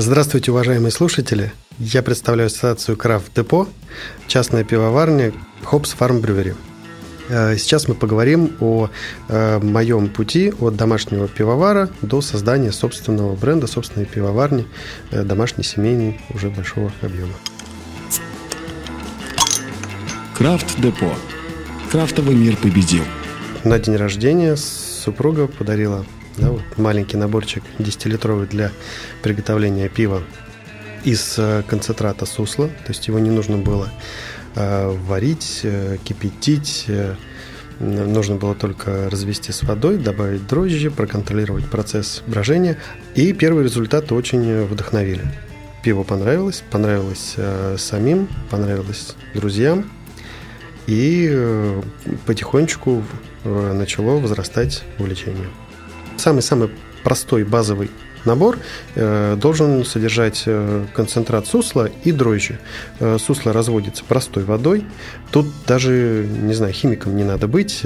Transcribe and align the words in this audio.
Здравствуйте, 0.00 0.52
уважаемые 0.52 0.92
слушатели. 0.92 1.52
Я 1.80 2.04
представляю 2.04 2.46
ассоциацию 2.46 2.96
Крафт 2.96 3.34
Депо, 3.34 3.66
частная 4.28 4.62
пивоварня 4.62 5.32
Хопс 5.64 5.90
Фарм 5.90 6.20
Брювери. 6.20 6.54
Сейчас 7.28 7.88
мы 7.88 7.96
поговорим 7.96 8.52
о 8.60 8.90
э, 9.26 9.58
моем 9.58 10.08
пути 10.08 10.54
от 10.60 10.76
домашнего 10.76 11.26
пивовара 11.26 11.90
до 12.00 12.20
создания 12.20 12.70
собственного 12.70 13.34
бренда, 13.34 13.66
собственной 13.66 14.06
пивоварни, 14.06 14.68
э, 15.10 15.24
домашней, 15.24 15.64
семейной, 15.64 16.20
уже 16.32 16.48
большого 16.48 16.92
объема. 17.02 17.34
Крафт 20.36 20.80
Депо. 20.80 21.12
Крафтовый 21.90 22.36
мир 22.36 22.56
победил. 22.56 23.02
На 23.64 23.80
день 23.80 23.96
рождения 23.96 24.54
супруга 24.54 25.48
подарила 25.48 26.06
да, 26.38 26.50
вот 26.50 26.62
маленький 26.76 27.16
наборчик 27.16 27.62
10-литровый 27.78 28.46
для 28.46 28.70
приготовления 29.22 29.88
пива 29.88 30.22
из 31.04 31.34
э, 31.38 31.62
концентрата 31.66 32.26
сусла, 32.26 32.68
то 32.68 32.88
есть 32.88 33.08
его 33.08 33.18
не 33.18 33.30
нужно 33.30 33.58
было 33.58 33.90
э, 34.54 34.88
варить, 34.88 35.60
э, 35.62 35.98
кипятить, 36.04 36.86
нужно 37.80 38.36
было 38.36 38.54
только 38.54 39.08
развести 39.08 39.52
с 39.52 39.62
водой, 39.62 39.98
добавить 39.98 40.46
дрожжи, 40.46 40.90
проконтролировать 40.90 41.66
процесс 41.66 42.22
брожения, 42.26 42.76
и 43.14 43.32
первые 43.32 43.64
результаты 43.64 44.14
очень 44.14 44.64
вдохновили. 44.64 45.24
Пиво 45.84 46.02
понравилось, 46.02 46.64
понравилось 46.70 47.36
самим, 47.76 48.28
понравилось 48.50 49.14
друзьям, 49.32 49.88
и 50.88 51.80
потихонечку 52.26 53.04
начало 53.44 54.18
возрастать 54.18 54.82
увлечение. 54.98 55.46
Самый-самый 56.18 56.70
простой 57.02 57.44
базовый 57.44 57.90
набор 58.24 58.58
э, 58.94 59.36
должен 59.40 59.84
содержать 59.84 60.42
э, 60.46 60.86
концентрат 60.94 61.46
сусла 61.46 61.88
и 62.04 62.12
дрожжи. 62.12 62.58
Э, 63.00 63.18
сусло 63.18 63.52
разводится 63.52 64.04
простой 64.04 64.44
водой. 64.44 64.84
Тут 65.30 65.46
даже, 65.66 66.26
не 66.28 66.54
знаю, 66.54 66.72
химиком 66.72 67.16
не 67.16 67.24
надо 67.24 67.48
быть. 67.48 67.84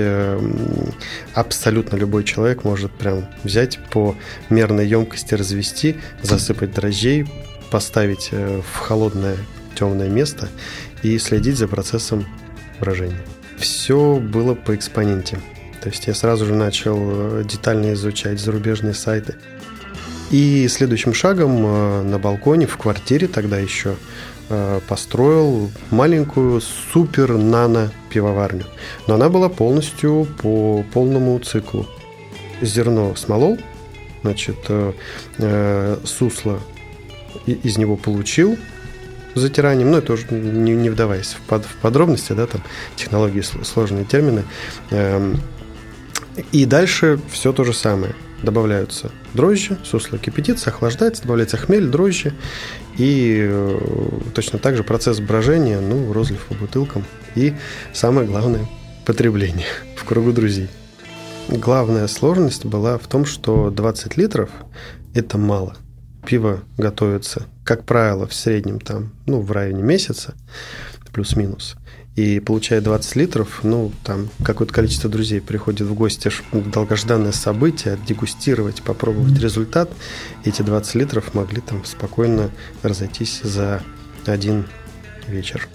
Абсолютно 1.35 1.97
любой 1.97 2.25
человек 2.25 2.65
может 2.65 2.91
прям 2.93 3.27
взять 3.45 3.79
по 3.91 4.17
мерной 4.51 4.87
емкости, 4.87 5.35
развести, 5.35 5.97
засыпать 6.23 6.73
дрожжей, 6.73 7.27
поставить 7.71 8.31
в 8.31 8.79
холодное 8.79 9.37
темное 9.75 10.09
место 10.09 10.49
и 11.03 11.19
следить 11.19 11.57
за 11.57 11.69
процессом 11.69 12.27
брожения. 12.81 13.21
Все 13.59 14.17
было 14.17 14.55
по 14.55 14.75
экспоненте. 14.75 15.39
То 15.83 15.89
есть 15.89 16.07
я 16.07 16.15
сразу 16.15 16.47
же 16.47 16.55
начал 16.55 16.97
э, 16.97 17.45
детально 17.45 17.93
изучать 17.95 18.39
зарубежные 18.39 18.95
сайты. 18.95 19.35
И 20.31 20.69
следующим 20.69 21.13
шагом 21.13 21.67
э, 21.67 22.03
на 22.03 22.21
балконе 22.21 22.69
в 22.69 22.77
квартире 22.77 23.27
тогда 23.27 23.59
еще 23.59 23.97
э, 24.49 24.81
построил 24.89 25.73
маленькую 25.91 26.61
супер 26.61 27.37
нано 27.37 27.91
пивоварню. 28.11 28.65
Но 29.09 29.15
она 29.15 29.29
была 29.29 29.49
полностью 29.49 30.29
по 30.41 30.85
полному 30.95 31.37
циклу. 31.41 31.89
Зерно 32.61 33.17
смолол, 33.17 33.59
значит, 34.23 34.59
сусло 36.05 36.61
из 37.45 37.77
него 37.77 37.97
получил, 37.97 38.57
затиранием, 39.35 39.91
ну, 39.91 39.99
это 39.99 40.13
уже 40.13 40.27
не, 40.31 40.75
не 40.75 40.91
вдаваясь 40.91 41.33
в, 41.33 41.41
под, 41.41 41.65
в 41.65 41.75
подробности, 41.77 42.35
да, 42.35 42.47
там 42.47 42.63
технологии, 42.95 43.41
сложные 43.41 44.05
термины. 44.05 44.45
И 46.53 46.65
дальше 46.65 47.19
все 47.31 47.53
то 47.53 47.65
же 47.65 47.73
самое. 47.73 48.15
Добавляются 48.43 49.11
дрожжи, 49.35 49.79
сусло 49.85 50.19
кипятится, 50.19 50.71
охлаждается, 50.71 51.23
добавляется 51.23 51.57
хмель, 51.57 51.87
дрожжи. 51.87 52.33
И 52.99 53.47
э, 53.49 53.79
точно 54.35 54.59
так 54.59 54.77
же 54.77 54.83
процесс 54.83 55.21
брожения, 55.21 55.81
ну, 55.81 56.13
розлив 56.13 56.45
по 56.47 56.55
бутылкам. 56.55 57.05
И 57.35 57.55
самое 57.93 58.27
главное– 58.27 58.67
потребление 59.07 59.67
в 59.97 60.05
кругу 60.05 60.33
друзей. 60.33 60.69
Главная 61.49 62.07
сложность 62.09 62.65
была 62.65 62.99
в 62.99 63.07
том, 63.07 63.25
что 63.25 63.71
20 63.71 64.17
литров– 64.17 64.51
это 65.15 65.39
мало. 65.39 65.77
Пиво 66.27 66.63
готовится, 66.79 67.47
как 67.65 67.85
правило, 67.85 68.27
в 68.27 68.35
среднем 68.35 68.81
там, 68.81 69.13
ну, 69.27 69.41
в 69.41 69.51
районе 69.53 69.83
месяца, 69.83 70.35
плюс-минус 71.13 71.77
и 72.17 72.41
получая 72.41 72.81
20 72.83 73.17
литров, 73.17 73.61
ну, 73.63 73.91
там 74.05 74.29
какое-то 74.45 74.75
количество 74.75 75.09
друзей 75.09 75.41
приходит 75.41 75.87
в 75.87 75.95
гости 75.95 76.29
в 76.29 76.71
долгожданное 76.71 77.33
событие, 77.33 77.99
дегустировать, 78.07 78.83
попробовать 78.83 79.39
результат. 79.41 79.91
Эти 80.45 80.61
20 80.63 80.95
литров 80.97 81.35
могли 81.35 81.63
там 81.63 81.85
спокойно 81.85 82.51
разойтись 82.83 83.41
за 83.43 83.83
один 84.27 84.67
вечер. 85.27 85.69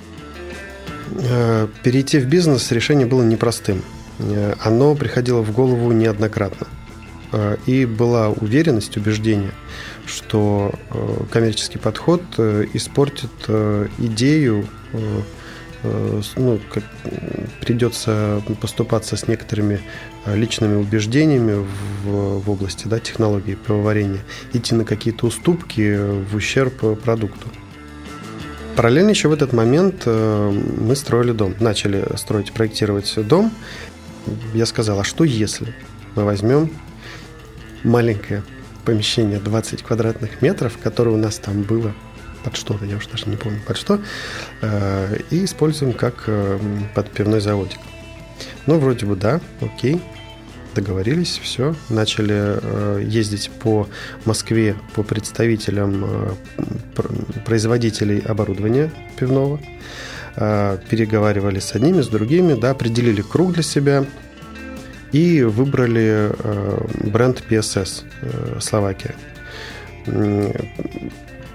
Э, 1.20 1.68
перейти 1.84 2.20
в 2.20 2.28
бизнес 2.28 2.72
решение 2.72 3.08
было 3.08 3.24
непростым. 3.24 3.82
Э, 4.20 4.54
оно 4.60 4.94
приходило 4.94 5.42
в 5.42 5.52
голову 5.52 5.92
неоднократно. 5.92 6.68
Э, 7.32 7.58
и 7.66 7.86
была 7.86 8.30
уверенность, 8.30 8.98
убеждение, 8.98 9.52
что 10.06 10.74
коммерческий 11.32 11.80
подход 11.80 12.22
испортит 12.74 13.32
идею 13.98 14.66
Э, 15.84 16.22
ну, 16.36 16.60
как, 16.72 16.84
придется 17.62 18.42
поступаться 18.62 19.16
с 19.16 19.28
некоторыми 19.28 19.80
э, 20.26 20.36
личными 20.36 20.76
убеждениями 20.76 21.66
в, 22.04 22.40
в 22.40 22.50
области 22.50 22.88
да, 22.88 23.00
технологии 23.00 23.56
пивоварения, 23.56 24.22
идти 24.54 24.74
на 24.74 24.86
какие-то 24.86 25.28
уступки 25.28 25.98
в 25.98 26.36
ущерб 26.36 27.00
продукту. 27.02 27.48
Параллельно 28.76 29.10
еще 29.10 29.28
в 29.28 29.34
этот 29.34 29.54
момент 29.54 30.04
э, 30.06 30.52
мы 30.80 30.96
строили 30.96 31.32
дом, 31.32 31.54
начали 31.60 32.06
строить, 32.16 32.52
проектировать 32.52 33.14
дом. 33.28 33.52
Я 34.54 34.66
сказал, 34.66 35.00
а 35.00 35.04
что 35.04 35.24
если 35.24 35.74
мы 36.16 36.26
возьмем 36.26 36.72
маленькое 37.84 38.44
помещение 38.86 39.40
20 39.40 39.84
квадратных 39.84 40.42
метров, 40.42 40.78
которое 40.82 41.12
у 41.12 41.18
нас 41.18 41.38
там 41.38 41.64
было 41.64 41.94
под 42.44 42.56
что-то, 42.56 42.86
я 42.86 42.96
уже 42.96 43.10
даже 43.10 43.26
не 43.30 43.36
помню 43.36 43.60
под 43.68 43.76
что, 43.76 44.00
э, 44.62 45.18
и 45.30 45.44
используем 45.44 45.92
как 45.92 46.24
э, 46.28 46.58
под 46.96 47.10
пивной 47.12 47.42
заводик. 47.42 47.80
Ну, 48.66 48.80
вроде 48.80 49.06
бы 49.06 49.18
да, 49.18 49.42
окей, 49.60 50.02
договорились, 50.74 51.40
все, 51.44 51.76
начали 51.90 52.36
э, 52.36 53.04
ездить 53.06 53.50
по 53.62 53.90
Москве 54.24 54.78
по 54.96 55.04
представителям 55.04 56.38
производителей 57.46 58.20
оборудования 58.20 58.92
пивного, 59.18 59.60
переговаривали 60.36 61.60
с 61.60 61.76
одними, 61.76 62.02
с 62.02 62.08
другими, 62.08 62.54
да, 62.54 62.70
определили 62.70 63.22
круг 63.22 63.54
для 63.54 63.64
себя 63.64 64.06
и 65.12 65.44
выбрали 65.44 66.32
бренд 67.10 67.44
PSS 67.50 68.62
Словакия 68.62 69.16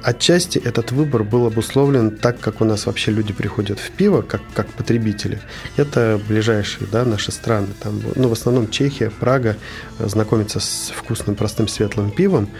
Отчасти 0.02 0.58
этот 0.58 0.90
выбор 0.90 1.22
был 1.22 1.46
обусловлен 1.46 2.16
так, 2.16 2.40
как 2.40 2.60
у 2.60 2.64
нас 2.64 2.86
вообще 2.86 3.12
люди 3.12 3.32
приходят 3.32 3.78
в 3.78 3.90
пиво, 3.92 4.22
как, 4.22 4.40
как 4.52 4.66
потребители. 4.66 5.38
Это 5.76 6.20
ближайшие 6.28 6.88
да, 6.90 7.04
наши 7.04 7.30
страны. 7.30 7.68
Там, 7.80 8.02
ну, 8.16 8.28
в 8.28 8.32
основном 8.32 8.68
Чехия, 8.68 9.10
Прага 9.10 9.56
э, 9.98 10.08
знакомятся 10.08 10.58
с 10.58 10.92
вкусным, 10.94 11.36
простым, 11.36 11.68
светлым 11.68 12.10
пивом, 12.10 12.50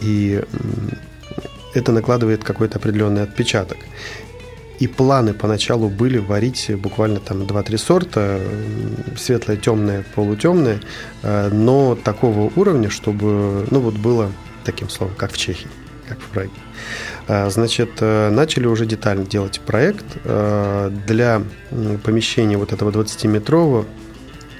и 0.00 0.42
это 1.74 1.90
накладывает 1.90 2.44
какой-то 2.44 2.78
определенный 2.78 3.22
отпечаток. 3.22 3.78
И 4.82 4.88
планы 4.88 5.32
поначалу 5.32 5.88
были 5.88 6.18
варить 6.18 6.68
буквально 6.76 7.20
там 7.20 7.42
2-3 7.42 7.78
сорта, 7.78 8.40
светлое, 9.16 9.56
темное, 9.56 10.04
полутемное, 10.16 10.80
э, 11.22 11.50
но 11.52 11.94
такого 11.94 12.52
уровня, 12.56 12.90
чтобы, 12.90 13.64
ну 13.70 13.78
вот 13.78 13.94
было 13.94 14.32
таким 14.64 14.88
словом, 14.88 15.14
как 15.16 15.30
в 15.30 15.36
Чехии 15.36 15.68
как 16.08 16.18
в 16.18 16.26
Праге. 16.30 16.50
А, 17.28 17.48
значит, 17.48 17.90
э, 18.00 18.30
начали 18.30 18.66
уже 18.66 18.84
детально 18.84 19.24
делать 19.24 19.60
проект 19.60 20.04
э, 20.24 20.90
для 21.06 21.42
помещения 22.02 22.58
вот 22.58 22.72
этого 22.72 22.90
20-метрового 22.90 23.86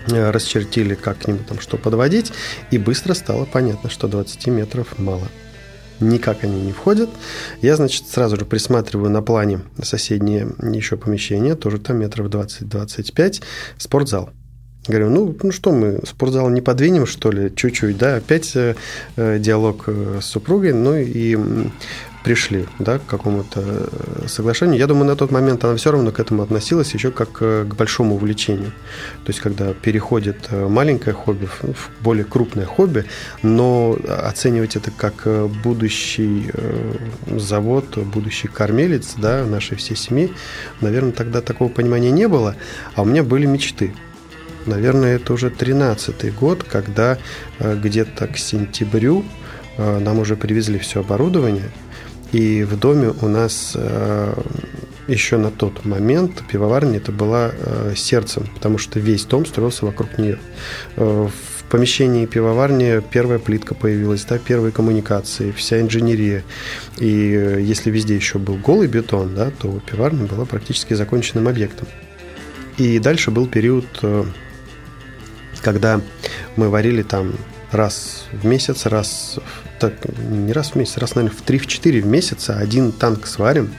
э, 0.07 0.31
расчертили, 0.31 0.95
как 0.95 1.19
к 1.19 1.27
нему 1.27 1.41
там 1.49 1.59
что 1.59 1.79
подводить, 1.79 2.33
и 2.71 2.79
быстро 2.79 3.15
стало 3.15 3.45
понятно, 3.45 3.91
что 3.91 4.07
20 4.07 4.47
метров 4.47 5.01
мало. 5.01 5.27
Никак 6.03 6.45
они 6.45 6.61
не 6.61 6.73
входят. 6.73 7.11
Я, 7.61 7.77
значит, 7.77 8.09
сразу 8.09 8.37
же 8.37 8.45
присматриваю 8.45 9.11
на 9.11 9.23
плане 9.23 9.61
соседнее 9.83 10.49
еще 10.61 10.97
помещение, 10.97 11.55
тоже 11.55 11.79
там 11.79 11.99
метров 11.99 12.29
20-25, 12.29 13.43
спортзал. 13.79 14.31
Говорю, 14.89 15.11
ну, 15.11 15.37
ну 15.41 15.53
что 15.53 15.71
мы, 15.71 16.01
спортзал 16.05 16.51
не 16.51 16.61
подвинем, 16.61 17.07
что 17.07 17.31
ли, 17.31 17.55
чуть-чуть, 17.55 17.97
да, 17.99 18.17
опять 18.17 18.53
э, 18.57 18.75
диалог 19.17 19.85
э, 19.87 20.19
с 20.21 20.25
супругой, 20.25 20.73
ну 20.73 20.97
и 20.97 21.39
пришли 22.23 22.67
да, 22.79 22.99
к 22.99 23.07
какому-то 23.07 23.61
э, 23.63 24.27
соглашению. 24.29 24.79
Я 24.79 24.87
думаю, 24.87 25.07
на 25.07 25.17
тот 25.17 25.31
момент 25.31 25.65
она 25.65 25.77
все 25.77 25.91
равно 25.93 26.13
к 26.13 26.21
этому 26.21 26.43
относилась 26.43 26.95
еще 26.95 27.11
как 27.11 27.39
э, 27.41 27.65
к 27.69 27.75
большому 27.75 28.15
увлечению. 28.15 28.73
То 29.25 29.31
есть, 29.31 29.41
когда 29.41 29.73
переходит 29.73 30.49
э, 30.51 30.69
маленькое 30.69 31.15
хобби 31.15 31.47
в 31.47 31.91
более 32.01 32.25
крупное 32.25 32.67
хобби, 32.67 33.05
но 33.43 33.99
оценивать 34.09 34.77
это 34.77 34.91
как 34.91 35.27
будущий 35.63 36.51
завод, 37.37 37.97
будущий 37.99 38.49
кормилец 38.49 39.15
да, 39.17 39.45
нашей 39.45 39.77
всей 39.77 39.97
семьи, 39.97 40.33
наверное, 40.81 41.13
тогда 41.13 41.41
такого 41.41 41.69
понимания 41.69 42.11
не 42.11 42.29
было. 42.29 42.57
А 42.95 43.03
у 43.03 43.05
меня 43.05 43.23
были 43.23 43.47
мечты. 43.47 43.95
Наверное, 44.67 45.17
это 45.17 45.33
уже 45.33 45.49
13-й 45.49 46.31
год, 46.31 46.63
когда 46.63 47.19
где-то 47.59 48.29
к 48.29 48.37
сентябрю 48.39 49.25
нам 49.77 50.21
уже 50.21 50.37
привезли 50.37 50.79
все 50.79 51.01
оборудование– 51.01 51.71
и 52.33 52.65
в 52.65 52.79
доме 52.79 53.13
у 53.21 53.29
нас 53.29 53.73
э, 53.75 54.35
еще 55.07 55.37
на 55.37 55.51
тот 55.51 55.85
момент 55.85 56.43
пивоварня 56.51 56.97
это 56.97 57.13
была 57.13 57.51
э, 57.53 57.93
сердцем, 57.95 58.49
потому 58.55 58.79
что 58.79 58.99
весь 58.99 59.27
дом 59.27 59.45
строился 59.45 59.85
вокруг 59.85 60.17
нее. 60.17 60.39
Э, 60.97 61.29
в 61.29 61.65
помещении 61.71 62.25
пивоварни 62.25 63.03
первая 63.11 63.39
плитка 63.39 63.75
появилась, 63.75 64.25
да, 64.25 64.39
первые 64.39 64.73
коммуникации, 64.73 65.53
вся 65.53 65.81
инженерия. 65.81 66.43
И 66.99 67.07
если 67.07 67.91
везде 67.91 68.15
еще 68.15 68.39
был 68.39 68.57
голый 68.57 68.89
бетон, 68.89 69.35
да, 69.35 69.51
то 69.51 69.81
пивоварня 69.91 70.25
была 70.27 70.47
практически 70.47 70.95
законченным 70.95 71.49
объектом. 71.49 71.87
И 72.79 72.99
дальше 72.99 73.31
был 73.31 73.47
период, 73.47 73.85
когда 75.63 76.01
мы 76.57 76.71
варили 76.71 77.03
там 77.03 77.33
раз 77.73 78.25
в 78.33 78.45
месяц, 78.47 78.87
раз 78.87 79.39
так, 79.79 79.95
не 80.19 80.53
раз 80.53 80.71
в 80.71 80.75
месяц, 80.77 80.99
раз, 80.99 81.15
наверное, 81.15 81.37
в 81.37 81.45
3-4 81.45 82.01
в 82.01 82.07
месяц 82.07 82.51
один 82.51 82.93
танк 82.93 83.27
сварим, 83.27 83.73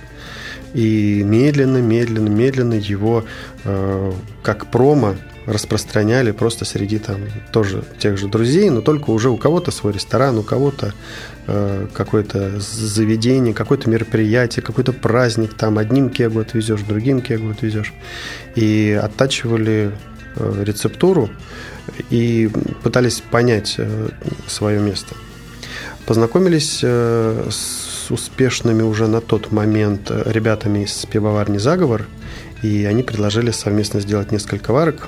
и 0.74 1.22
медленно, 1.24 1.78
медленно, 1.78 2.30
медленно 2.30 2.74
его 2.74 3.26
э, 3.64 4.12
как 4.42 4.72
промо 4.72 5.16
распространяли 5.46 6.32
просто 6.32 6.66
среди 6.66 7.00
там 7.00 7.18
тоже 7.52 7.84
тех 8.00 8.18
же 8.18 8.28
друзей, 8.28 8.70
но 8.70 8.82
только 8.82 9.10
уже 9.12 9.30
у 9.30 9.38
кого-то 9.38 9.72
свой 9.72 9.94
ресторан, 9.94 10.38
у 10.38 10.44
кого-то 10.44 10.94
э, 11.48 11.88
какое-то 11.94 12.60
заведение, 12.60 13.54
какое-то 13.54 13.90
мероприятие, 13.90 14.64
какой-то 14.64 14.94
праздник, 14.94 15.54
там 15.54 15.78
одним 15.78 16.10
кегу 16.10 16.40
отвезешь, 16.40 16.82
другим 16.82 17.22
кегу 17.22 17.52
отвезешь. 17.52 17.94
И 18.56 19.00
оттачивали 19.02 19.92
рецептуру 20.36 21.30
и 22.10 22.50
пытались 22.82 23.22
понять 23.22 23.76
э, 23.78 24.10
свое 24.48 24.80
место. 24.80 25.16
Познакомились 26.06 26.80
э, 26.84 27.48
с 27.50 28.12
успешными 28.12 28.82
уже 28.82 29.08
на 29.08 29.22
тот 29.22 29.52
момент 29.52 30.12
ребятами 30.12 30.84
из 30.84 31.06
пивоварни 31.06 31.58
«Заговор», 31.58 32.06
и 32.62 32.86
они 32.86 33.04
предложили 33.04 33.52
совместно 33.52 34.00
сделать 34.00 34.32
несколько 34.32 34.72
варок. 34.74 35.08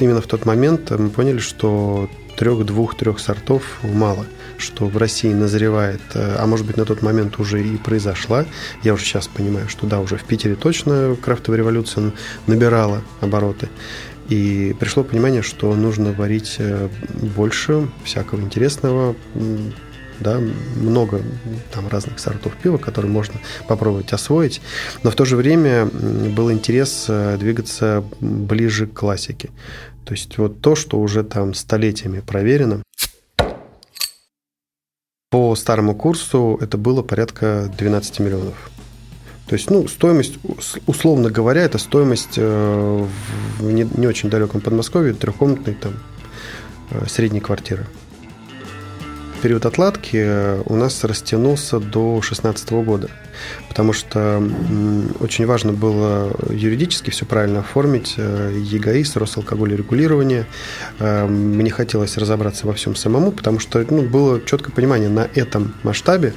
Именно 0.00 0.20
в 0.20 0.26
тот 0.26 0.46
момент 0.46 0.90
мы 0.90 1.10
поняли, 1.10 1.38
что 1.38 2.08
трех, 2.36 2.64
двух, 2.64 2.96
трех 2.96 3.18
сортов 3.18 3.62
мало, 3.82 4.24
что 4.58 4.86
в 4.86 4.96
России 4.96 5.32
назревает, 5.32 6.00
э, 6.14 6.36
а 6.38 6.46
может 6.46 6.66
быть 6.66 6.76
на 6.76 6.84
тот 6.84 7.02
момент 7.02 7.38
уже 7.38 7.62
и 7.62 7.76
произошла. 7.76 8.44
Я 8.82 8.94
уже 8.94 9.04
сейчас 9.04 9.28
понимаю, 9.28 9.68
что 9.68 9.86
да, 9.86 10.00
уже 10.00 10.16
в 10.16 10.24
Питере 10.24 10.54
точно 10.56 11.16
крафтовая 11.20 11.58
революция 11.58 12.12
набирала 12.46 13.02
обороты. 13.20 13.68
И 14.28 14.76
пришло 14.78 15.04
понимание, 15.04 15.42
что 15.42 15.74
нужно 15.74 16.12
варить 16.12 16.56
э, 16.58 16.88
больше 17.36 17.88
всякого 18.04 18.40
интересного, 18.40 19.16
да, 20.20 20.40
много 20.76 21.22
там 21.72 21.88
разных 21.88 22.18
сортов 22.18 22.54
пива, 22.56 22.76
которые 22.76 23.10
можно 23.10 23.40
попробовать 23.68 24.12
освоить, 24.12 24.60
но 25.02 25.10
в 25.10 25.14
то 25.14 25.24
же 25.24 25.36
время 25.36 25.86
был 25.86 26.50
интерес 26.50 27.06
э, 27.08 27.36
двигаться 27.38 28.04
ближе 28.20 28.86
к 28.86 28.94
классике. 28.94 29.50
То 30.04 30.12
есть 30.12 30.38
вот 30.38 30.60
то, 30.60 30.74
что 30.74 30.98
уже 30.98 31.22
там 31.22 31.54
столетиями 31.54 32.20
проверено. 32.20 32.82
По 35.30 35.54
старому 35.56 35.94
курсу 35.94 36.58
это 36.60 36.78
было 36.78 37.02
порядка 37.02 37.70
12 37.76 38.20
миллионов. 38.20 38.70
То 39.46 39.54
есть, 39.54 39.70
ну, 39.70 39.86
стоимость, 39.86 40.38
условно 40.86 41.30
говоря, 41.30 41.62
это 41.62 41.76
стоимость 41.76 42.38
э, 42.38 43.06
в 43.58 43.62
не, 43.62 43.86
не 43.96 44.06
очень 44.06 44.30
далеком 44.30 44.62
Подмосковье 44.62 45.12
трехкомнатной 45.12 45.74
там 45.74 45.94
э, 46.90 47.06
средней 47.08 47.40
квартиры 47.40 47.86
период 49.38 49.66
отладки 49.66 50.16
э, 50.16 50.62
у 50.66 50.74
нас 50.74 51.04
растянулся 51.04 51.78
до 51.78 52.14
2016 52.20 52.70
года, 52.70 53.08
потому 53.68 53.92
что 53.92 54.42
очень 55.20 55.46
важно 55.46 55.72
было 55.72 56.32
юридически 56.50 57.10
все 57.10 57.24
правильно 57.24 57.60
оформить, 57.60 58.14
э, 58.16 58.52
ЕГАИС, 58.56 59.16
Росалкоголь 59.16 59.76
регулирование. 59.76 60.46
Э, 60.98 61.26
мне 61.26 61.70
хотелось 61.70 62.16
разобраться 62.16 62.66
во 62.66 62.72
всем 62.74 62.96
самому, 62.96 63.32
потому 63.32 63.58
что 63.58 63.84
ну, 63.88 64.02
было 64.02 64.40
четкое 64.44 64.74
понимание, 64.74 65.08
на 65.08 65.28
этом 65.34 65.74
масштабе 65.82 66.34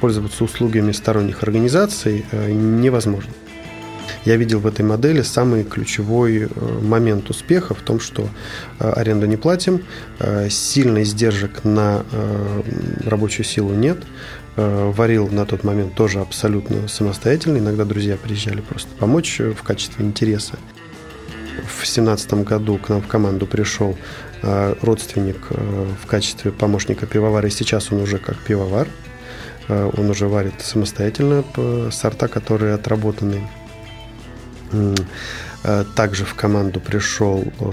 пользоваться 0.00 0.44
услугами 0.44 0.92
сторонних 0.92 1.42
организаций 1.42 2.24
невозможно. 2.32 3.30
Я 4.24 4.36
видел 4.36 4.60
в 4.60 4.66
этой 4.66 4.82
модели 4.82 5.20
самый 5.20 5.64
ключевой 5.64 6.44
э, 6.44 6.78
момент 6.80 7.28
успеха 7.28 7.74
в 7.74 7.82
том, 7.82 8.00
что 8.00 8.26
э, 8.80 8.90
аренду 8.90 9.26
не 9.26 9.36
платим, 9.36 9.82
э, 10.18 10.48
сильно 10.48 11.02
издержек 11.02 11.64
на 11.64 12.04
рабочую 13.04 13.44
силу 13.44 13.74
нет, 13.74 13.98
варил 14.56 15.28
на 15.28 15.46
тот 15.46 15.64
момент 15.64 15.94
тоже 15.94 16.20
абсолютно 16.20 16.88
самостоятельно. 16.88 17.58
Иногда 17.58 17.84
друзья 17.84 18.16
приезжали 18.16 18.60
просто 18.60 18.90
помочь 18.98 19.40
в 19.40 19.62
качестве 19.62 20.04
интереса. 20.04 20.54
В 21.80 21.86
семнадцатом 21.86 22.44
году 22.44 22.78
к 22.78 22.88
нам 22.88 23.02
в 23.02 23.06
команду 23.08 23.46
пришел 23.46 23.96
родственник 24.42 25.38
в 25.50 26.06
качестве 26.06 26.52
помощника 26.52 27.06
пивовара, 27.06 27.48
и 27.48 27.50
сейчас 27.50 27.90
он 27.90 28.00
уже 28.00 28.18
как 28.18 28.38
пивовар. 28.38 28.86
Он 29.68 30.10
уже 30.10 30.28
варит 30.28 30.60
самостоятельно 30.60 31.44
сорта, 31.90 32.28
которые 32.28 32.74
отработаны 32.74 33.48
также 35.96 36.24
в 36.26 36.34
команду 36.34 36.78
пришел, 36.78 37.42
э, 37.60 37.72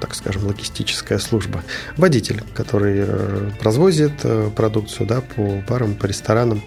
так 0.00 0.14
скажем, 0.14 0.46
логистическая 0.46 1.18
служба. 1.18 1.64
Водитель, 1.96 2.42
который 2.54 3.04
э, 3.06 3.50
развозит 3.60 4.12
продукцию 4.54 5.06
да, 5.08 5.20
по 5.20 5.62
барам, 5.68 5.94
по 5.94 6.06
ресторанам. 6.06 6.62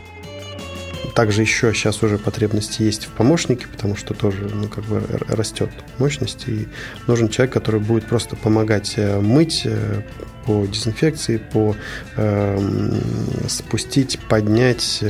Также 1.16 1.42
еще 1.42 1.74
сейчас 1.74 2.04
уже 2.04 2.18
потребности 2.18 2.81
есть 2.81 3.06
в 3.06 3.10
помощнике, 3.10 3.68
потому 3.68 3.95
что 3.95 4.13
тоже 4.13 4.50
ну, 4.54 4.68
как 4.68 4.83
бы 4.83 5.01
растет 5.30 5.69
мощность. 5.98 6.48
И 6.48 6.68
нужен 7.07 7.30
человек, 7.30 7.54
который 7.54 7.80
будет 7.80 8.06
просто 8.06 8.36
помогать 8.36 8.98
мыть 8.98 9.66
по 10.45 10.66
дезинфекции, 10.66 11.38
по 11.38 11.75
э, 12.18 13.00
спустить, 13.48 14.19
поднять, 14.27 15.04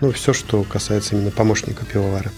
ну, 0.00 0.10
все, 0.12 0.32
что 0.32 0.62
касается 0.64 1.14
именно 1.14 1.30
помощника 1.30 1.84
пивовара. 1.84 2.30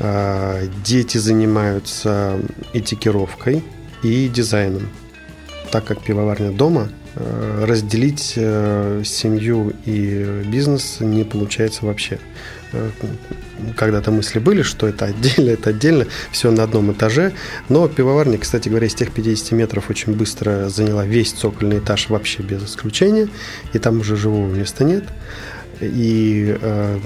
А, 0.00 0.62
дети 0.84 1.18
занимаются 1.18 2.38
этикировкой 2.72 3.62
и 4.02 4.28
дизайном. 4.28 4.88
Так 5.70 5.84
как 5.84 6.02
пивоварня 6.02 6.52
дома, 6.52 6.88
а, 7.16 7.64
разделить 7.64 8.34
э, 8.36 9.02
семью 9.04 9.72
и 9.84 10.42
бизнес 10.46 10.98
не 11.00 11.24
получается 11.24 11.86
вообще. 11.86 12.18
Э, 12.72 12.90
когда-то 13.76 14.10
мысли 14.10 14.40
были, 14.40 14.62
что 14.62 14.88
это 14.88 15.06
отдельно, 15.06 15.50
это 15.50 15.70
отдельно, 15.70 16.06
все 16.32 16.50
на 16.50 16.64
одном 16.64 16.92
этаже. 16.92 17.32
Но 17.68 17.86
пивоварня, 17.88 18.38
кстати 18.38 18.68
говоря, 18.68 18.88
из 18.88 18.94
тех 18.94 19.12
50 19.12 19.52
метров 19.52 19.90
очень 19.90 20.14
быстро 20.14 20.68
заняла 20.68 21.06
весь 21.06 21.32
цокольный 21.32 21.78
этаж 21.78 22.08
вообще 22.08 22.42
без 22.42 22.64
исключения. 22.64 23.28
И 23.72 23.78
там 23.78 24.00
уже 24.00 24.16
живого 24.16 24.52
места 24.52 24.82
нет. 24.82 25.04
И 25.80 26.56
э, 26.60 26.98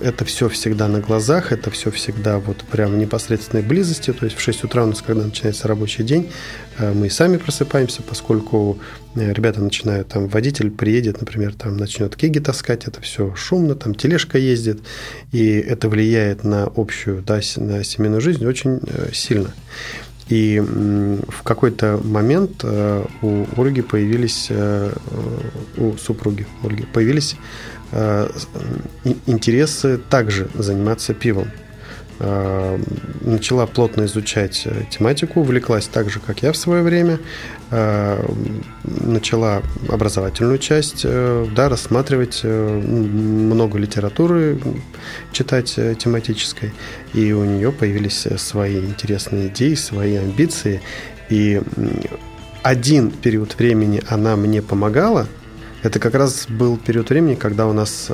это 0.00 0.24
все 0.24 0.48
всегда 0.48 0.88
на 0.88 1.00
глазах, 1.00 1.52
это 1.52 1.70
все 1.70 1.90
всегда 1.90 2.38
вот 2.38 2.58
прям 2.70 2.92
в 2.92 2.96
непосредственной 2.96 3.62
близости. 3.62 4.12
То 4.12 4.24
есть 4.24 4.36
в 4.36 4.40
6 4.40 4.64
утра 4.64 4.84
у 4.84 4.86
нас, 4.86 5.02
когда 5.02 5.24
начинается 5.24 5.68
рабочий 5.68 6.04
день, 6.04 6.30
э, 6.78 6.92
мы 6.92 7.10
сами 7.10 7.36
просыпаемся, 7.36 8.02
поскольку 8.02 8.78
э, 9.14 9.32
ребята 9.32 9.60
начинают, 9.60 10.08
там 10.08 10.28
водитель 10.28 10.70
приедет, 10.70 11.20
например, 11.20 11.54
там 11.54 11.76
начнет 11.76 12.14
кеги 12.16 12.38
таскать, 12.38 12.86
это 12.86 13.00
все 13.00 13.34
шумно, 13.34 13.74
там 13.74 13.94
тележка 13.94 14.38
ездит, 14.38 14.80
и 15.32 15.54
это 15.58 15.88
влияет 15.88 16.44
на 16.44 16.64
общую, 16.64 17.22
да, 17.22 17.40
на 17.56 17.84
семейную 17.84 18.20
жизнь 18.20 18.44
очень 18.46 18.80
э, 18.86 19.10
сильно. 19.12 19.52
И 20.28 20.60
в 20.60 21.44
какой-то 21.44 22.00
момент 22.02 22.60
э, 22.64 23.04
у 23.22 23.46
Ольги 23.56 23.80
появились, 23.80 24.50
у 25.76 25.96
супруги 25.98 26.48
Ольги 26.64 26.82
появились 26.82 27.36
интересы 29.26 29.98
также 29.98 30.48
заниматься 30.54 31.14
пивом. 31.14 31.48
Э, 32.18 32.78
начала 33.20 33.66
плотно 33.66 34.06
изучать 34.06 34.62
э, 34.64 34.84
тематику, 34.90 35.40
увлеклась 35.40 35.86
так 35.86 36.08
же, 36.08 36.18
как 36.18 36.42
я 36.42 36.52
в 36.52 36.56
свое 36.56 36.82
время. 36.82 37.18
Э, 37.70 38.24
начала 38.84 39.62
образовательную 39.90 40.58
часть, 40.58 41.04
да, 41.04 41.68
рассматривать 41.68 42.42
много 42.44 43.78
литературы, 43.78 44.58
читать 45.32 45.78
тематической. 45.98 46.72
И 47.12 47.32
у 47.32 47.44
нее 47.44 47.70
появились 47.70 48.26
свои 48.38 48.78
интересные 48.78 49.48
идеи, 49.48 49.74
свои 49.74 50.16
амбиции. 50.16 50.80
И 51.28 51.60
один 52.62 53.10
период 53.10 53.58
времени 53.58 54.02
она 54.08 54.36
мне 54.36 54.62
помогала. 54.62 55.26
Это 55.86 56.00
как 56.00 56.14
раз 56.16 56.46
был 56.48 56.76
период 56.78 57.10
времени, 57.10 57.36
когда 57.36 57.68
у 57.68 57.72
нас 57.72 58.10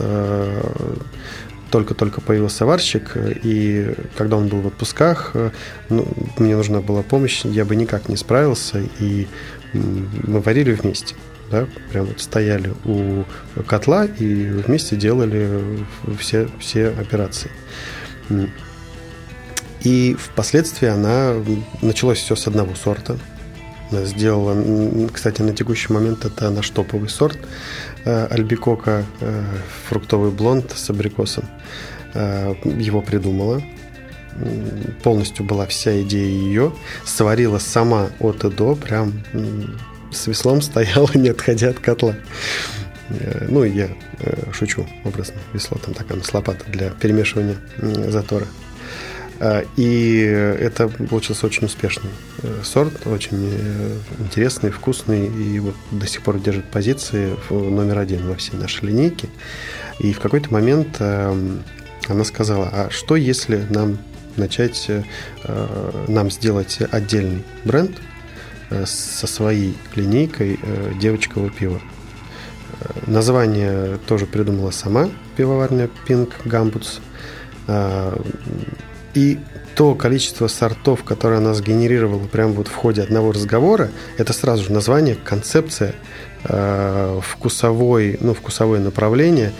только-только 1.70 2.20
появился 2.20 2.66
варщик, 2.66 3.16
и 3.16 3.94
когда 4.14 4.36
он 4.36 4.48
был 4.48 4.60
в 4.60 4.66
отпусках, 4.66 5.34
ну, 5.88 6.06
мне 6.36 6.54
нужна 6.54 6.82
была 6.82 7.02
помощь, 7.02 7.46
я 7.46 7.64
бы 7.64 7.74
никак 7.74 8.10
не 8.10 8.18
справился, 8.18 8.82
и 9.00 9.26
мы 9.72 10.40
варили 10.40 10.74
вместе. 10.74 11.14
Да, 11.50 11.66
прям 11.90 12.04
вот 12.04 12.20
стояли 12.20 12.74
у 12.84 13.24
котла 13.66 14.04
и 14.04 14.48
вместе 14.48 14.96
делали 14.96 15.86
все, 16.18 16.50
все 16.60 16.88
операции. 16.88 17.50
И 19.80 20.14
впоследствии 20.18 20.88
она 20.88 21.36
началось 21.80 22.18
все 22.18 22.36
с 22.36 22.46
одного 22.46 22.74
сорта. 22.74 23.16
Она 23.92 24.04
сделала, 24.06 24.56
кстати, 25.12 25.42
на 25.42 25.52
текущий 25.52 25.92
момент 25.92 26.24
это 26.24 26.48
наш 26.50 26.70
топовый 26.70 27.10
сорт 27.10 27.38
э, 28.06 28.26
альбикока, 28.30 29.04
э, 29.20 29.44
фруктовый 29.88 30.30
блонд 30.30 30.72
с 30.74 30.88
абрикосом. 30.88 31.44
Э, 32.14 32.54
его 32.64 33.02
придумала. 33.02 33.62
Полностью 35.02 35.44
была 35.44 35.66
вся 35.66 36.00
идея 36.02 36.26
ее. 36.26 36.72
Сварила 37.04 37.58
сама 37.58 38.08
от 38.18 38.44
и 38.44 38.50
до, 38.50 38.76
прям 38.76 39.12
с 40.10 40.26
веслом 40.26 40.62
стояла, 40.62 41.10
не 41.14 41.28
отходя 41.28 41.68
от 41.68 41.78
котла. 41.78 42.14
Ну, 43.48 43.64
я 43.64 43.90
шучу 44.54 44.86
образно. 45.04 45.36
Весло 45.52 45.76
там 45.84 45.92
такая 45.92 46.18
у 46.18 46.22
лопата 46.34 46.64
для 46.68 46.88
перемешивания 46.88 47.56
затора. 48.08 48.46
А, 49.44 49.64
и 49.76 50.20
это 50.20 50.86
получился 50.86 51.46
очень 51.46 51.64
успешный 51.64 52.10
э, 52.44 52.60
сорт, 52.62 53.08
очень 53.08 53.50
э, 53.50 53.98
интересный, 54.20 54.70
вкусный, 54.70 55.26
и 55.26 55.58
вот 55.58 55.74
до 55.90 56.06
сих 56.06 56.22
пор 56.22 56.38
держит 56.38 56.70
позиции 56.70 57.36
номер 57.50 57.98
один 57.98 58.28
во 58.28 58.36
всей 58.36 58.56
нашей 58.56 58.86
линейке. 58.86 59.28
И 59.98 60.12
в 60.12 60.20
какой-то 60.20 60.52
момент 60.52 60.94
эм, 61.00 61.64
она 62.06 62.22
сказала, 62.22 62.70
а 62.72 62.90
что 62.90 63.16
если 63.16 63.66
нам 63.68 63.98
начать, 64.36 64.86
э, 64.88 65.02
нам 66.06 66.30
сделать 66.30 66.78
отдельный 66.92 67.42
бренд 67.64 67.98
со 68.86 69.26
своей 69.26 69.76
линейкой 69.96 70.60
девочкового 71.00 71.50
пива? 71.50 71.80
Название 73.08 73.98
тоже 74.06 74.26
придумала 74.26 74.70
сама 74.70 75.10
пивоварня 75.36 75.90
Pink 76.06 76.32
Gumbuts 76.44 77.00
и 79.14 79.38
то 79.74 79.94
количество 79.94 80.48
сортов, 80.48 81.04
которое 81.04 81.38
она 81.38 81.54
сгенерировала 81.54 82.26
прямо 82.26 82.52
вот 82.52 82.68
в 82.68 82.74
ходе 82.74 83.02
одного 83.02 83.32
разговора, 83.32 83.90
это 84.18 84.32
сразу 84.32 84.64
же 84.64 84.72
название, 84.72 85.16
концепция, 85.16 85.94
э, 86.44 87.20
вкусовой, 87.22 88.18
ну, 88.20 88.34
вкусовое 88.34 88.80
направление 88.80 89.52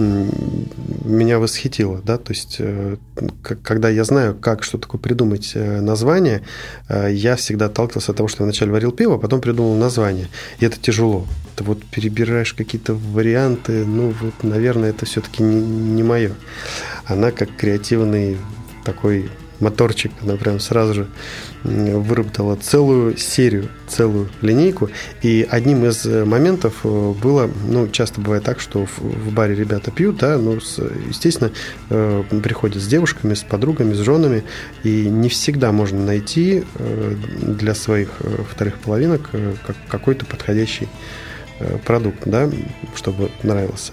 меня 0.00 1.38
восхитило, 1.38 2.00
да, 2.04 2.18
то 2.18 2.32
есть 2.32 2.56
э, 2.58 2.96
когда 3.62 3.88
я 3.88 4.04
знаю, 4.04 4.34
как 4.34 4.62
что 4.62 4.78
такое 4.78 5.00
придумать 5.00 5.52
э, 5.54 5.80
название, 5.80 6.42
э, 6.88 7.10
я 7.12 7.36
всегда 7.36 7.66
отталкивался 7.66 8.12
от 8.12 8.16
того, 8.16 8.28
что 8.28 8.42
я 8.42 8.44
вначале 8.44 8.72
варил 8.72 8.92
пиво, 8.92 9.16
а 9.16 9.18
потом 9.18 9.40
придумал 9.40 9.74
название, 9.74 10.28
и 10.58 10.64
это 10.64 10.78
тяжело. 10.78 11.26
Ты 11.56 11.64
вот 11.64 11.84
перебираешь 11.84 12.54
какие-то 12.54 12.94
варианты, 12.94 13.84
ну, 13.84 14.14
вот, 14.20 14.42
наверное, 14.42 14.90
это 14.90 15.06
все-таки 15.06 15.42
не, 15.42 15.60
не 15.60 16.02
мое. 16.02 16.32
Она 17.04 17.30
как 17.30 17.54
креативный 17.56 18.38
такой 18.84 19.30
моторчик, 19.60 20.12
она 20.22 20.36
прям 20.36 20.58
сразу 20.58 20.94
же 20.94 21.06
выработала 21.62 22.56
целую 22.56 23.16
серию, 23.16 23.68
целую 23.86 24.28
линейку. 24.40 24.90
И 25.22 25.46
одним 25.48 25.84
из 25.84 26.06
э, 26.06 26.24
моментов 26.24 26.80
э, 26.84 27.12
было, 27.22 27.50
ну, 27.68 27.88
часто 27.88 28.20
бывает 28.20 28.44
так, 28.44 28.60
что 28.60 28.86
в, 28.86 28.98
в 28.98 29.32
баре 29.32 29.54
ребята 29.54 29.90
пьют, 29.90 30.16
да, 30.16 30.38
ну, 30.38 30.60
с, 30.60 30.78
естественно, 31.08 31.50
э, 31.90 32.22
приходят 32.42 32.82
с 32.82 32.86
девушками, 32.86 33.34
с 33.34 33.42
подругами, 33.42 33.92
с 33.92 33.98
женами, 33.98 34.44
и 34.82 35.06
не 35.08 35.28
всегда 35.28 35.72
можно 35.72 36.02
найти 36.02 36.64
э, 36.76 37.14
для 37.42 37.74
своих 37.74 38.08
э, 38.20 38.42
вторых 38.50 38.78
половинок 38.78 39.28
э, 39.32 39.54
как, 39.66 39.76
какой-то 39.88 40.24
подходящий 40.24 40.88
э, 41.58 41.76
продукт, 41.84 42.20
да, 42.24 42.50
чтобы 42.96 43.30
нравился. 43.42 43.92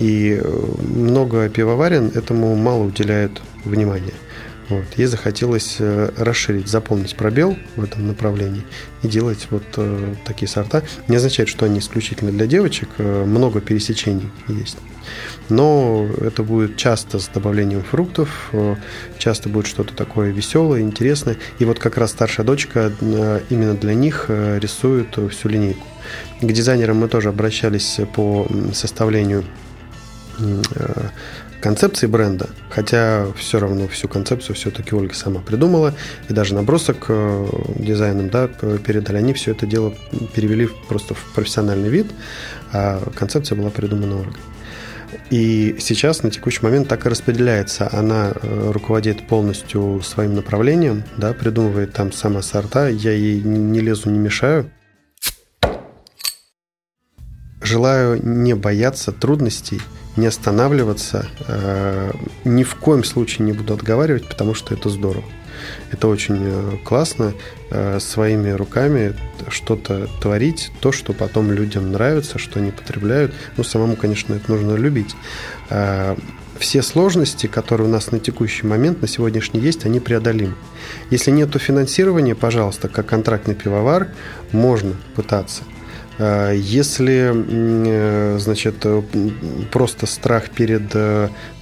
И 0.00 0.40
э, 0.42 0.64
много 0.80 1.48
пивоварен 1.50 2.10
этому 2.14 2.56
мало 2.56 2.84
уделяют 2.84 3.42
внимания. 3.64 4.14
Вот. 4.68 4.84
Ей 4.96 5.06
захотелось 5.06 5.76
э, 5.78 6.10
расширить, 6.16 6.68
заполнить 6.68 7.14
пробел 7.16 7.56
в 7.76 7.84
этом 7.84 8.06
направлении 8.06 8.62
и 9.02 9.08
делать 9.08 9.46
вот 9.50 9.64
э, 9.76 10.14
такие 10.24 10.48
сорта. 10.48 10.82
Не 11.06 11.16
означает, 11.16 11.50
что 11.50 11.66
они 11.66 11.80
исключительно 11.80 12.30
для 12.32 12.46
девочек, 12.46 12.88
э, 12.96 13.24
много 13.24 13.60
пересечений 13.60 14.30
есть. 14.48 14.78
Но 15.50 16.08
это 16.18 16.42
будет 16.42 16.78
часто 16.78 17.18
с 17.18 17.28
добавлением 17.28 17.82
фруктов, 17.82 18.48
э, 18.52 18.76
часто 19.18 19.50
будет 19.50 19.66
что-то 19.66 19.94
такое 19.94 20.30
веселое, 20.30 20.80
интересное. 20.80 21.36
И 21.58 21.66
вот 21.66 21.78
как 21.78 21.98
раз 21.98 22.12
старшая 22.12 22.46
дочка 22.46 22.90
именно 23.50 23.74
для 23.74 23.92
них 23.92 24.26
рисует 24.28 25.18
всю 25.30 25.48
линейку. 25.50 25.86
К 26.40 26.46
дизайнерам 26.46 26.96
мы 26.96 27.08
тоже 27.08 27.28
обращались 27.28 28.00
по 28.14 28.48
составлению 28.72 29.44
концепции 31.64 32.06
бренда, 32.06 32.50
хотя 32.68 33.26
все 33.38 33.58
равно 33.58 33.88
всю 33.88 34.06
концепцию 34.06 34.54
все-таки 34.54 34.94
Ольга 34.94 35.14
сама 35.14 35.40
придумала, 35.40 35.94
и 36.28 36.34
даже 36.34 36.54
набросок 36.54 37.06
э, 37.08 37.46
дизайном 37.76 38.28
да, 38.28 38.48
передали, 38.48 39.16
они 39.16 39.32
все 39.32 39.52
это 39.52 39.64
дело 39.64 39.94
перевели 40.34 40.68
просто 40.88 41.14
в 41.14 41.24
профессиональный 41.34 41.88
вид, 41.88 42.08
а 42.70 43.00
концепция 43.14 43.56
была 43.56 43.70
придумана 43.70 44.16
Ольгой. 44.16 44.40
И 45.30 45.76
сейчас, 45.78 46.22
на 46.22 46.30
текущий 46.30 46.60
момент, 46.60 46.86
так 46.88 47.06
и 47.06 47.08
распределяется. 47.08 47.88
Она 47.90 48.32
э, 48.34 48.70
руководит 48.70 49.26
полностью 49.26 50.02
своим 50.02 50.34
направлением, 50.34 51.02
да, 51.16 51.32
придумывает 51.32 51.94
там 51.94 52.12
сама 52.12 52.42
сорта. 52.42 52.88
Я 52.88 53.12
ей 53.12 53.40
не 53.40 53.80
лезу, 53.80 54.10
не 54.10 54.18
мешаю. 54.18 54.70
Желаю 57.62 58.20
не 58.22 58.54
бояться 58.54 59.12
трудностей 59.12 59.80
не 60.16 60.26
останавливаться, 60.26 61.26
э, 61.48 62.12
ни 62.44 62.62
в 62.62 62.76
коем 62.76 63.04
случае 63.04 63.46
не 63.46 63.52
буду 63.52 63.74
отговаривать, 63.74 64.28
потому 64.28 64.54
что 64.54 64.74
это 64.74 64.88
здорово. 64.88 65.24
Это 65.90 66.08
очень 66.08 66.38
э, 66.40 66.76
классно 66.84 67.32
э, 67.70 67.98
своими 68.00 68.50
руками 68.50 69.14
что-то 69.48 70.08
творить, 70.20 70.70
то, 70.80 70.92
что 70.92 71.12
потом 71.12 71.50
людям 71.50 71.92
нравится, 71.92 72.38
что 72.38 72.60
они 72.60 72.70
потребляют. 72.70 73.32
Ну, 73.56 73.64
самому, 73.64 73.96
конечно, 73.96 74.34
это 74.34 74.50
нужно 74.50 74.74
любить. 74.76 75.14
Все 76.58 76.82
сложности, 76.82 77.48
которые 77.48 77.88
у 77.88 77.90
нас 77.90 78.12
на 78.12 78.20
текущий 78.20 78.64
момент, 78.64 79.02
на 79.02 79.08
сегодняшний 79.08 79.58
есть, 79.58 79.86
они 79.86 79.98
преодолимы. 79.98 80.54
Если 81.10 81.32
нет 81.32 81.52
финансирования, 81.60 82.36
пожалуйста, 82.36 82.88
как 82.88 83.06
контрактный 83.06 83.56
пивовар, 83.56 84.08
можно 84.52 84.94
пытаться. 85.16 85.64
Э, 86.18 86.54
если, 86.56 87.32
э, 87.34 88.38
значит, 88.38 88.76
э, 88.84 89.02
просто 89.72 90.06
страх 90.06 90.50
перед 90.50 90.94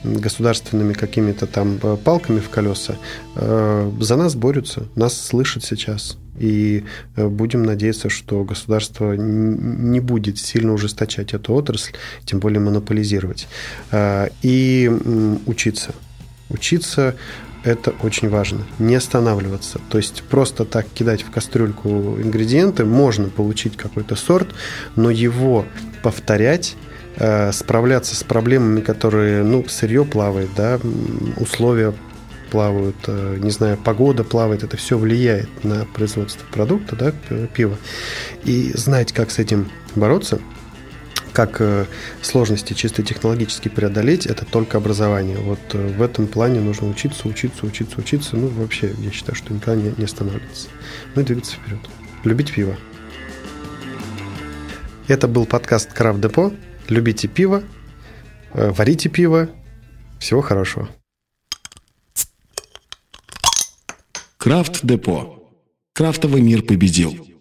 государственными 0.04 0.92
какими-то 0.92 1.46
там 1.46 1.78
палками 1.78 2.40
в 2.40 2.48
колеса, 2.48 2.96
за 3.36 4.16
нас 4.16 4.34
борются, 4.34 4.88
нас 4.96 5.18
слышат 5.18 5.64
сейчас. 5.64 6.18
И 6.38 6.84
будем 7.16 7.62
надеяться, 7.62 8.08
что 8.08 8.42
государство 8.42 9.12
не 9.12 10.00
будет 10.00 10.38
сильно 10.38 10.72
ужесточать 10.72 11.34
эту 11.34 11.54
отрасль, 11.54 11.92
тем 12.24 12.40
более 12.40 12.58
монополизировать. 12.58 13.46
И 14.42 14.90
учиться. 15.46 15.94
Учиться 16.48 17.14
это 17.64 17.92
очень 18.02 18.28
важно. 18.28 18.66
Не 18.78 18.96
останавливаться. 18.96 19.80
То 19.88 19.98
есть 19.98 20.22
просто 20.24 20.64
так 20.64 20.86
кидать 20.88 21.22
в 21.22 21.30
кастрюльку 21.30 22.18
ингредиенты, 22.20 22.84
можно 22.84 23.28
получить 23.28 23.76
какой-то 23.76 24.16
сорт, 24.16 24.48
но 24.96 25.10
его 25.10 25.64
повторять 26.02 26.76
э, 27.16 27.52
справляться 27.52 28.16
с 28.16 28.24
проблемами, 28.24 28.80
которые, 28.80 29.44
ну, 29.44 29.64
сырье 29.68 30.04
плавает, 30.04 30.50
да, 30.56 30.80
условия 31.36 31.94
плавают, 32.50 32.96
э, 33.06 33.38
не 33.40 33.50
знаю, 33.50 33.78
погода 33.78 34.24
плавает, 34.24 34.62
это 34.62 34.76
все 34.76 34.98
влияет 34.98 35.64
на 35.64 35.86
производство 35.86 36.44
продукта, 36.50 36.96
да, 36.96 37.12
пива. 37.54 37.76
И 38.44 38.72
знать, 38.74 39.12
как 39.12 39.30
с 39.30 39.38
этим 39.38 39.70
бороться– 39.94 40.40
как 41.32 41.60
э, 41.60 41.86
сложности 42.20 42.74
чисто 42.74 43.02
технологически 43.02 43.68
преодолеть, 43.68 44.26
это 44.26 44.44
только 44.44 44.78
образование. 44.78 45.38
Вот 45.38 45.60
э, 45.72 45.86
в 45.96 46.02
этом 46.02 46.26
плане 46.26 46.60
нужно 46.60 46.88
учиться, 46.88 47.28
учиться, 47.28 47.66
учиться, 47.66 47.98
учиться. 47.98 48.36
Ну, 48.36 48.48
вообще, 48.48 48.92
я 48.98 49.10
считаю, 49.10 49.34
что 49.34 49.52
никогда 49.52 49.80
не, 49.80 49.94
не 49.96 50.04
останавливаться. 50.04 50.68
Ну 51.14 51.22
и 51.22 51.24
двигаться 51.24 51.56
вперед. 51.56 51.80
Любить 52.24 52.52
пиво. 52.52 52.76
Это 55.08 55.26
был 55.26 55.46
подкаст 55.46 55.92
Крафт 55.92 56.20
Депо. 56.20 56.52
Любите 56.88 57.28
пиво, 57.28 57.62
э, 58.52 58.70
варите 58.70 59.08
пиво. 59.08 59.48
Всего 60.18 60.40
хорошего. 60.42 60.88
Крафт 64.36 64.80
Депо. 64.82 65.50
Крафтовый 65.94 66.40
мир 66.40 66.62
победил. 66.62 67.31